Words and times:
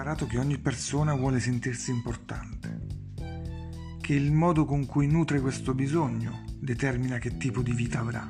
imparato 0.00 0.26
che 0.26 0.38
ogni 0.38 0.56
persona 0.56 1.12
vuole 1.12 1.40
sentirsi 1.40 1.90
importante, 1.90 2.86
che 4.00 4.14
il 4.14 4.32
modo 4.32 4.64
con 4.64 4.86
cui 4.86 5.06
nutre 5.06 5.42
questo 5.42 5.74
bisogno 5.74 6.42
determina 6.58 7.18
che 7.18 7.36
tipo 7.36 7.60
di 7.60 7.72
vita 7.72 8.00
avrà, 8.00 8.26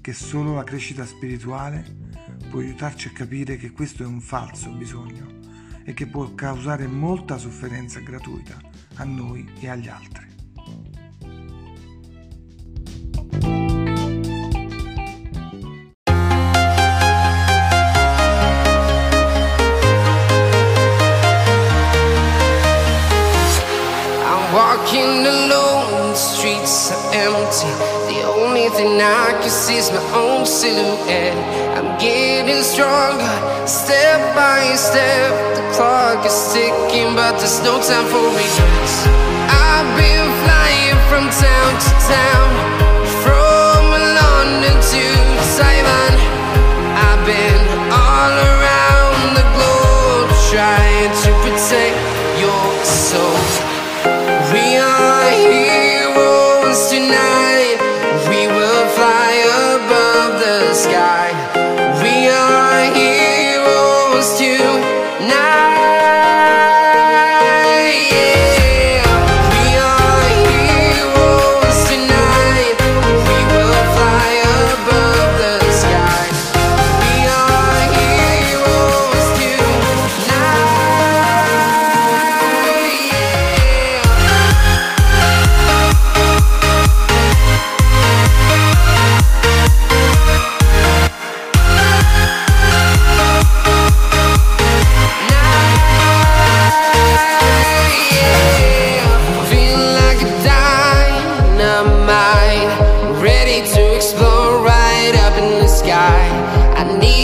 che 0.00 0.12
solo 0.12 0.56
la 0.56 0.64
crescita 0.64 1.06
spirituale 1.06 1.84
può 2.50 2.58
aiutarci 2.58 3.06
a 3.06 3.12
capire 3.12 3.56
che 3.56 3.70
questo 3.70 4.02
è 4.02 4.06
un 4.06 4.20
falso 4.20 4.72
bisogno 4.72 5.38
e 5.84 5.94
che 5.94 6.08
può 6.08 6.34
causare 6.34 6.88
molta 6.88 7.38
sofferenza 7.38 8.00
gratuita 8.00 8.60
a 8.96 9.04
noi 9.04 9.48
e 9.60 9.68
agli 9.68 9.86
altri. 9.86 10.31
I 29.02 29.34
can 29.42 29.50
see 29.50 29.82
my 29.90 29.98
own 30.14 30.46
silhouette. 30.46 31.34
I'm 31.76 31.98
getting 31.98 32.62
stronger, 32.62 33.34
step 33.66 34.20
by 34.34 34.62
step. 34.78 35.30
The 35.58 35.64
clock 35.74 36.24
is 36.24 36.38
ticking, 36.54 37.14
but 37.18 37.34
there's 37.38 37.58
no 37.66 37.82
time 37.82 38.06
for 38.06 38.22
regrets. 38.30 38.96
I've 39.50 39.90
been 39.98 40.28
flying 40.46 40.98
from 41.10 41.24
town 41.34 41.70
to 41.82 41.90
town, 42.06 42.41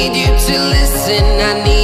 need 0.08 0.20
you 0.20 0.26
to 0.26 0.58
listen, 0.70 1.24
I 1.24 1.64
need 1.64 1.77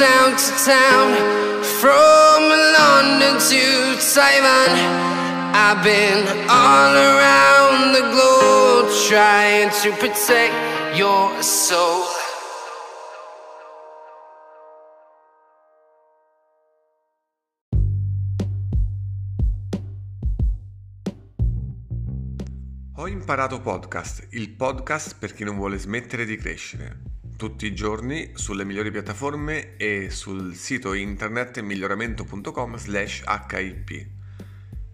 town 0.00 0.34
to 0.34 0.52
town, 0.64 1.12
from 1.78 2.40
London 2.48 3.38
to 3.38 4.00
Taiwan. 4.14 4.72
I've 5.52 5.82
been 5.82 6.26
all 6.48 6.94
around 6.96 7.92
the 7.92 8.08
globe 8.10 8.88
trying 9.08 9.68
to 9.82 9.90
protect 9.98 10.54
your 10.96 11.42
soul. 11.42 12.06
Ho 22.94 23.06
imparato 23.06 23.60
podcast, 23.60 24.28
il 24.30 24.48
podcast 24.56 25.18
per 25.18 25.34
chi 25.34 25.44
non 25.44 25.56
vuole 25.56 25.76
smettere 25.76 26.24
di 26.24 26.36
crescere. 26.36 27.09
Tutti 27.40 27.64
i 27.64 27.74
giorni 27.74 28.32
sulle 28.34 28.66
migliori 28.66 28.90
piattaforme 28.90 29.74
e 29.78 30.10
sul 30.10 30.54
sito 30.54 30.92
internet 30.92 31.58
miglioramento.com 31.60 32.76
slash 32.76 33.22
hip. 33.26 34.06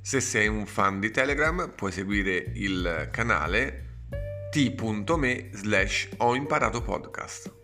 Se 0.01 0.21
sei 0.21 0.47
un 0.47 0.65
fan 0.65 1.01
di 1.01 1.11
Telegram 1.11 1.73
puoi 1.75 1.91
seguire 1.91 2.53
il 2.55 3.09
canale 3.11 4.05
t.me 4.53 5.51
slash 5.55 6.11
ho 6.19 6.37
imparato 6.37 6.83
podcast. 6.83 7.56